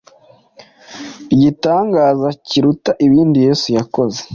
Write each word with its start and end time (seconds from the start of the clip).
Igitangaza 1.33 2.27
kiruta 2.47 2.91
ibindi 3.05 3.37
Yesu 3.47 3.67
yakoze 3.77 4.19